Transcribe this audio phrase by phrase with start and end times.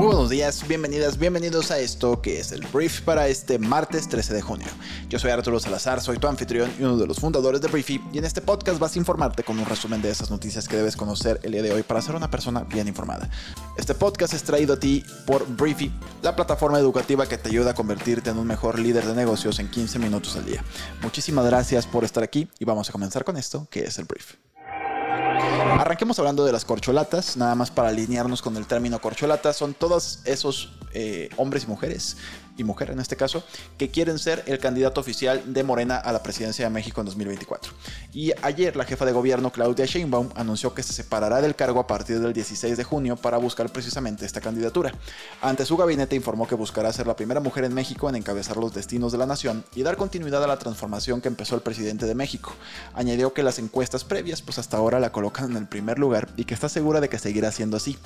[0.00, 4.32] Muy buenos días, bienvenidas, bienvenidos a esto que es el brief para este martes 13
[4.32, 4.66] de junio.
[5.10, 8.16] Yo soy Arturo Salazar, soy tu anfitrión y uno de los fundadores de Briefy y
[8.16, 11.38] en este podcast vas a informarte con un resumen de esas noticias que debes conocer
[11.42, 13.28] el día de hoy para ser una persona bien informada.
[13.76, 17.74] Este podcast es traído a ti por Briefy, la plataforma educativa que te ayuda a
[17.74, 20.64] convertirte en un mejor líder de negocios en 15 minutos al día.
[21.02, 24.36] Muchísimas gracias por estar aquí y vamos a comenzar con esto que es el brief.
[25.60, 30.20] Arranquemos hablando de las corcholatas, nada más para alinearnos con el término corcholata, son todos
[30.24, 32.16] esos eh, hombres y mujeres
[32.60, 33.42] y mujer en este caso,
[33.78, 37.72] que quieren ser el candidato oficial de Morena a la presidencia de México en 2024.
[38.12, 41.86] Y ayer la jefa de gobierno Claudia Sheinbaum anunció que se separará del cargo a
[41.86, 44.92] partir del 16 de junio para buscar precisamente esta candidatura.
[45.40, 48.74] Ante su gabinete informó que buscará ser la primera mujer en México en encabezar los
[48.74, 52.14] destinos de la nación y dar continuidad a la transformación que empezó el presidente de
[52.14, 52.52] México.
[52.94, 56.44] Añadió que las encuestas previas pues hasta ahora la colocan en el primer lugar y
[56.44, 57.98] que está segura de que seguirá siendo así.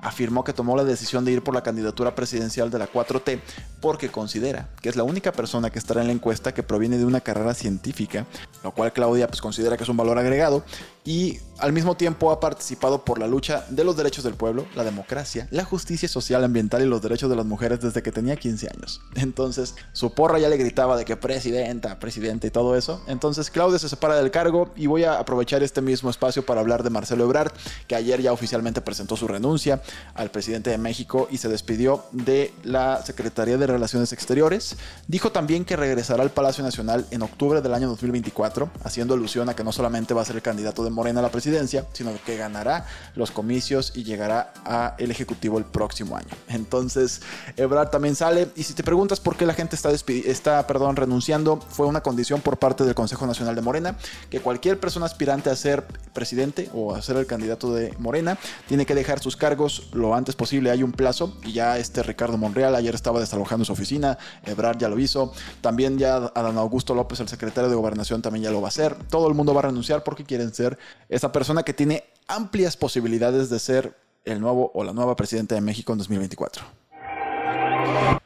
[0.00, 3.40] Afirmó que tomó la decisión de ir por la candidatura presidencial de la 4T
[3.80, 6.98] porque que considera que es la única persona que estará en la encuesta que proviene
[6.98, 8.26] de una carrera científica,
[8.64, 10.64] lo cual Claudia pues considera que es un valor agregado
[11.04, 14.84] y al mismo tiempo ha participado por la lucha de los derechos del pueblo, la
[14.84, 18.68] democracia, la justicia social ambiental y los derechos de las mujeres desde que tenía 15
[18.74, 19.00] años.
[19.14, 23.02] Entonces, su porra ya le gritaba de que presidenta, presidente y todo eso.
[23.06, 26.82] Entonces, Claudia se separa del cargo y voy a aprovechar este mismo espacio para hablar
[26.82, 27.52] de Marcelo Ebrard,
[27.86, 29.82] que ayer ya oficialmente presentó su renuncia
[30.14, 34.76] al presidente de México y se despidió de la Secretaría de Relaciones Exteriores.
[35.08, 39.54] Dijo también que regresará al Palacio Nacional en octubre del año 2024, haciendo alusión a
[39.54, 41.49] que no solamente va a ser el candidato de Morena a la presidencia,
[41.92, 46.28] sino que ganará los comicios y llegará al Ejecutivo el próximo año.
[46.48, 47.22] Entonces,
[47.56, 48.48] Ebrard también sale.
[48.56, 52.40] Y si te preguntas por qué la gente está, está perdón, renunciando, fue una condición
[52.40, 53.96] por parte del Consejo Nacional de Morena,
[54.30, 58.38] que cualquier persona aspirante a ser presidente o a ser el candidato de Morena
[58.68, 60.70] tiene que dejar sus cargos lo antes posible.
[60.70, 64.88] Hay un plazo y ya este Ricardo Monreal ayer estaba desalojando su oficina, Ebrard ya
[64.88, 68.68] lo hizo, también ya Adán Augusto López, el secretario de Gobernación, también ya lo va
[68.68, 68.94] a hacer.
[69.08, 70.78] Todo el mundo va a renunciar porque quieren ser
[71.08, 75.60] esa persona que tiene amplias posibilidades de ser el nuevo o la nueva presidenta de
[75.60, 76.64] México en 2024.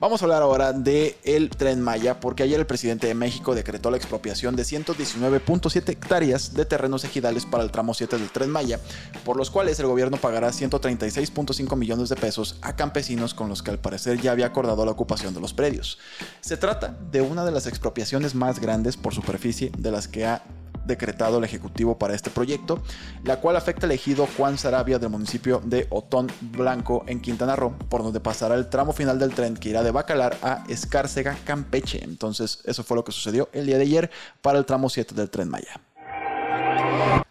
[0.00, 3.90] Vamos a hablar ahora del el tren Maya, porque ayer el presidente de México decretó
[3.90, 8.80] la expropiación de 119.7 hectáreas de terrenos ejidales para el tramo 7 del tren Maya,
[9.24, 13.70] por los cuales el gobierno pagará 136.5 millones de pesos a campesinos con los que
[13.70, 15.98] al parecer ya había acordado la ocupación de los predios.
[16.40, 20.42] Se trata de una de las expropiaciones más grandes por superficie de las que ha
[20.84, 22.82] decretado el Ejecutivo para este proyecto,
[23.24, 27.76] la cual afecta al ejido Juan Sarabia del municipio de Otón Blanco en Quintana Roo,
[27.88, 32.02] por donde pasará el tramo final del tren que irá de Bacalar a Escárcega, Campeche.
[32.02, 34.10] Entonces, eso fue lo que sucedió el día de ayer
[34.42, 35.80] para el tramo 7 del tren Maya.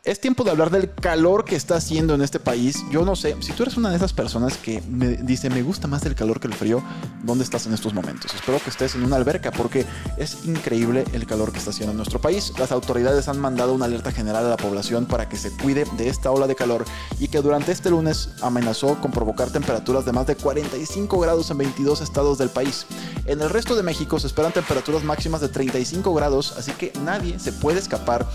[0.03, 2.83] Es tiempo de hablar del calor que está haciendo en este país.
[2.91, 5.87] Yo no sé, si tú eres una de esas personas que me dice me gusta
[5.87, 6.83] más el calor que el frío,
[7.23, 8.33] ¿dónde estás en estos momentos?
[8.35, 9.85] Espero que estés en una alberca porque
[10.17, 12.51] es increíble el calor que está haciendo en nuestro país.
[12.59, 16.09] Las autoridades han mandado una alerta general a la población para que se cuide de
[16.09, 16.83] esta ola de calor
[17.19, 21.59] y que durante este lunes amenazó con provocar temperaturas de más de 45 grados en
[21.59, 22.85] 22 estados del país.
[23.25, 27.39] En el resto de México se esperan temperaturas máximas de 35 grados, así que nadie
[27.39, 28.27] se puede escapar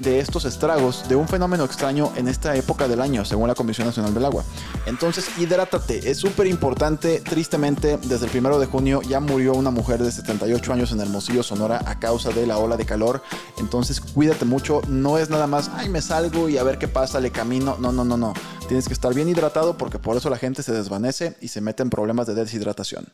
[0.00, 3.86] de estos estragos de un fenómeno extraño en esta época del año, según la Comisión
[3.86, 4.44] Nacional del Agua.
[4.84, 7.20] Entonces, hidrátate, es súper importante.
[7.20, 11.42] Tristemente, desde el primero de junio ya murió una mujer de 78 años en Hermosillo,
[11.42, 13.22] Sonora, a causa de la ola de calor.
[13.56, 14.82] Entonces, cuídate mucho.
[14.86, 17.78] No es nada más, ay, me salgo y a ver qué pasa, le camino.
[17.80, 18.34] No, no, no, no.
[18.68, 21.82] Tienes que estar bien hidratado porque por eso la gente se desvanece y se mete
[21.82, 23.06] en problemas de deshidratación.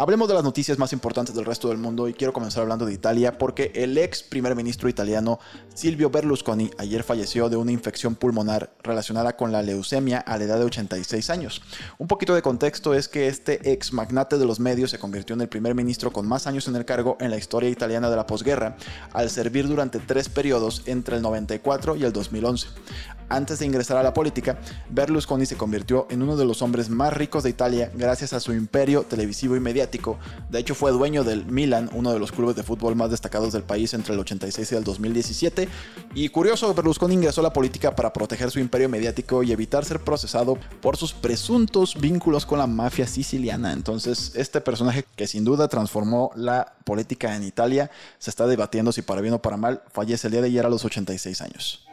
[0.00, 2.92] Hablemos de las noticias más importantes del resto del mundo y quiero comenzar hablando de
[2.92, 5.40] Italia porque el ex primer ministro italiano
[5.74, 10.58] Silvio Berlusconi ayer falleció de una infección pulmonar relacionada con la leucemia a la edad
[10.60, 11.62] de 86 años.
[11.98, 15.40] Un poquito de contexto es que este ex magnate de los medios se convirtió en
[15.40, 18.24] el primer ministro con más años en el cargo en la historia italiana de la
[18.28, 18.76] posguerra
[19.12, 22.68] al servir durante tres periodos entre el 94 y el 2011.
[23.30, 24.58] Antes de ingresar a la política,
[24.88, 28.54] Berlusconi se convirtió en uno de los hombres más ricos de Italia gracias a su
[28.54, 29.87] imperio televisivo y mediático.
[30.50, 33.62] De hecho, fue dueño del Milan, uno de los clubes de fútbol más destacados del
[33.62, 35.68] país entre el 86 y el 2017.
[36.14, 40.00] Y curioso, Berlusconi ingresó a la política para proteger su imperio mediático y evitar ser
[40.00, 43.72] procesado por sus presuntos vínculos con la mafia siciliana.
[43.72, 49.02] Entonces, este personaje que sin duda transformó la política en Italia, se está debatiendo si
[49.02, 51.87] para bien o para mal, fallece el día de ayer a los 86 años.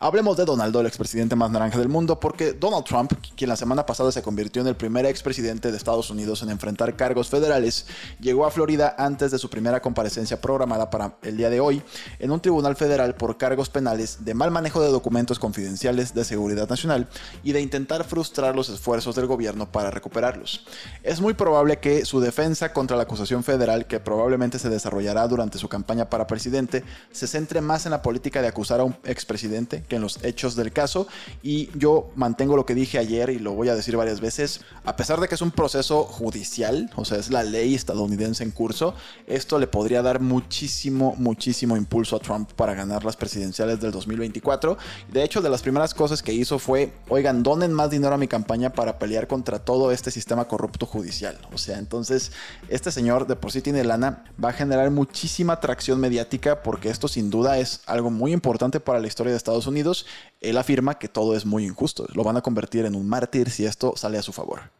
[0.00, 3.84] Hablemos de Donaldo, el expresidente más naranja del mundo, porque Donald Trump, quien la semana
[3.84, 7.86] pasada se convirtió en el primer expresidente de Estados Unidos en enfrentar cargos federales,
[8.18, 11.82] llegó a Florida antes de su primera comparecencia programada para el día de hoy
[12.18, 16.68] en un tribunal federal por cargos penales de mal manejo de documentos confidenciales de seguridad
[16.68, 17.06] nacional
[17.42, 20.66] y de intentar frustrar los esfuerzos del gobierno para recuperarlos.
[21.02, 25.58] Es muy probable que su defensa contra la acusación federal, que probablemente se desarrollará durante
[25.58, 29.59] su campaña para presidente, se centre más en la política de acusar a un expresidente
[29.66, 31.06] que en los hechos del caso.
[31.42, 34.60] Y yo mantengo lo que dije ayer y lo voy a decir varias veces.
[34.84, 38.50] A pesar de que es un proceso judicial, o sea, es la ley estadounidense en
[38.50, 38.94] curso,
[39.26, 44.76] esto le podría dar muchísimo, muchísimo impulso a Trump para ganar las presidenciales del 2024.
[45.12, 48.28] De hecho, de las primeras cosas que hizo fue, oigan, donen más dinero a mi
[48.28, 51.38] campaña para pelear contra todo este sistema corrupto judicial.
[51.52, 52.32] O sea, entonces,
[52.68, 57.08] este señor de por sí tiene lana, va a generar muchísima atracción mediática porque esto
[57.08, 60.06] sin duda es algo muy importante para la historia de Estados Unidos
[60.40, 62.06] él afirma que todo es muy injusto.
[62.14, 64.70] Lo van a convertir en un mártir si esto sale a su favor.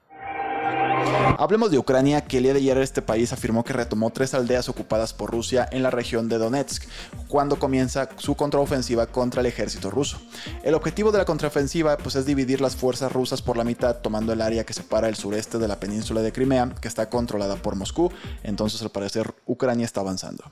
[1.39, 4.69] Hablemos de Ucrania, que el día de ayer este país afirmó que retomó tres aldeas
[4.69, 6.85] ocupadas por Rusia en la región de Donetsk,
[7.29, 10.21] cuando comienza su contraofensiva contra el ejército ruso.
[10.63, 14.33] El objetivo de la contraofensiva pues, es dividir las fuerzas rusas por la mitad, tomando
[14.33, 17.75] el área que separa el sureste de la península de Crimea, que está controlada por
[17.77, 18.13] Moscú.
[18.43, 20.45] Entonces, al parecer, Ucrania está avanzando.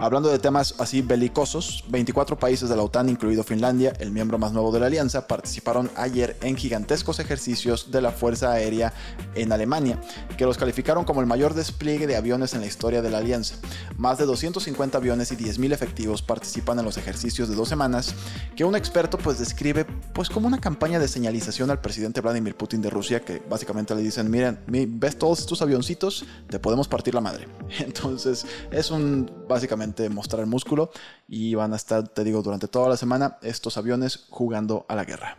[0.00, 4.52] Hablando de temas así belicosos, 24 países de la OTAN, incluido Finlandia, el miembro más
[4.52, 8.92] nuevo de la alianza, participaron ayer en gigantescos ejercicios de la Fuerza Aérea
[9.34, 9.98] en Alemania,
[10.36, 13.56] que los calificaron como el mayor despliegue de aviones en la historia de la alianza.
[13.96, 18.14] Más de 250 aviones y 10.000 efectivos participan en los ejercicios de dos semanas,
[18.56, 22.82] que un experto pues describe pues como una campaña de señalización al presidente Vladimir Putin
[22.82, 27.20] de Rusia, que básicamente le dicen, miren, ves todos estos avioncitos, te podemos partir la
[27.20, 27.48] madre.
[27.78, 30.90] Entonces es un básicamente mostrar músculo
[31.28, 35.04] y van a estar, te digo, durante toda la semana estos aviones jugando a la
[35.04, 35.38] guerra.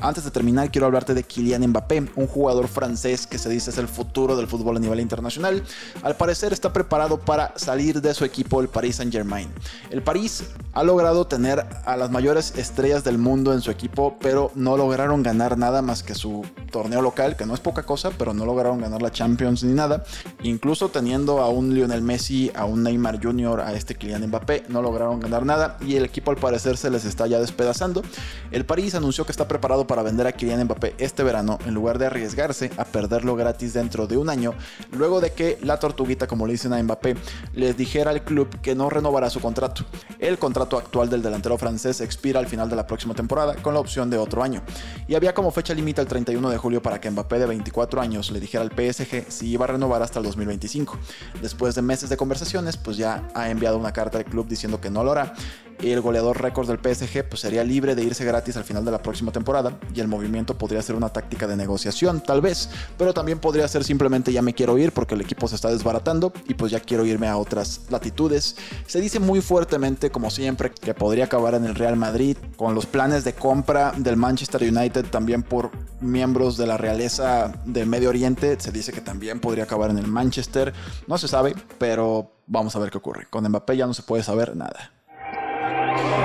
[0.00, 3.78] Antes de terminar, quiero hablarte de Kylian Mbappé, un jugador francés que se dice es
[3.78, 5.64] el futuro del fútbol a nivel internacional.
[6.02, 9.50] Al parecer está preparado para salir de su equipo, el Paris Saint-Germain.
[9.90, 14.52] El París ha logrado tener a las mayores estrellas del mundo en su equipo, pero
[14.54, 18.34] no lograron ganar nada más que su torneo local, que no es poca cosa, pero
[18.34, 20.04] no lograron ganar la Champions ni nada.
[20.42, 24.82] Incluso teniendo a un Lionel Messi, a un Neymar Jr., a este Kylian Mbappé, no
[24.82, 28.02] lograron ganar nada y el equipo al parecer se les está ya despedazando.
[28.50, 31.98] El París anunció que está preparado para vender a Kylian Mbappé este verano en lugar
[31.98, 34.54] de arriesgarse a perderlo gratis dentro de un año,
[34.92, 37.16] luego de que la tortuguita, como le dicen a Mbappé,
[37.54, 39.84] les dijera al club que no renovará su contrato.
[40.18, 43.80] El contrato actual del delantero francés expira al final de la próxima temporada con la
[43.80, 44.62] opción de otro año.
[45.06, 48.30] Y había como fecha límite el 31 de julio para que Mbappé de 24 años
[48.30, 50.98] le dijera al PSG si iba a renovar hasta el 2025.
[51.40, 54.90] Después de meses de conversaciones, pues ya ha enviado una carta al club diciendo que
[54.90, 55.34] no lo hará
[55.80, 59.02] el goleador récord del PSG pues sería libre de irse gratis al final de la
[59.02, 63.38] próxima temporada y el movimiento podría ser una táctica de negociación tal vez, pero también
[63.38, 66.72] podría ser simplemente ya me quiero ir porque el equipo se está desbaratando y pues
[66.72, 68.56] ya quiero irme a otras latitudes.
[68.86, 72.86] Se dice muy fuertemente como siempre que podría acabar en el Real Madrid con los
[72.86, 78.58] planes de compra del Manchester United también por miembros de la realeza del Medio Oriente,
[78.60, 80.72] se dice que también podría acabar en el Manchester,
[81.06, 83.26] no se sabe, pero vamos a ver qué ocurre.
[83.30, 84.92] Con Mbappé ya no se puede saber nada.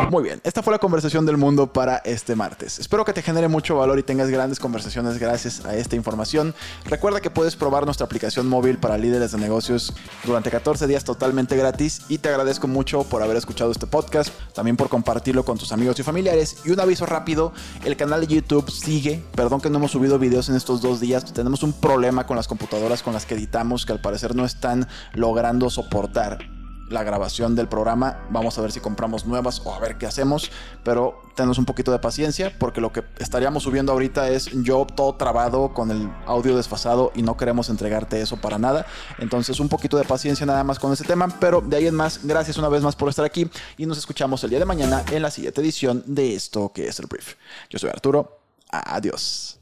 [0.09, 2.77] Muy bien, esta fue la conversación del mundo para este martes.
[2.77, 6.53] Espero que te genere mucho valor y tengas grandes conversaciones gracias a esta información.
[6.85, 11.57] Recuerda que puedes probar nuestra aplicación móvil para líderes de negocios durante 14 días totalmente
[11.57, 15.71] gratis y te agradezco mucho por haber escuchado este podcast, también por compartirlo con tus
[15.71, 16.57] amigos y familiares.
[16.63, 17.51] Y un aviso rápido,
[17.83, 21.33] el canal de YouTube sigue, perdón que no hemos subido videos en estos dos días,
[21.33, 24.87] tenemos un problema con las computadoras con las que editamos que al parecer no están
[25.13, 26.52] logrando soportar
[26.89, 28.19] la grabación del programa.
[28.29, 30.51] Vamos a ver si compramos nuevas o a ver qué hacemos.
[30.83, 35.15] Pero tenemos un poquito de paciencia porque lo que estaríamos subiendo ahorita es yo todo
[35.15, 38.85] trabado con el audio desfasado y no queremos entregarte eso para nada.
[39.17, 41.27] Entonces un poquito de paciencia nada más con ese tema.
[41.39, 44.43] Pero de ahí en más, gracias una vez más por estar aquí y nos escuchamos
[44.43, 47.35] el día de mañana en la siguiente edición de esto que es el brief.
[47.69, 48.39] Yo soy Arturo.
[48.69, 49.59] Adiós.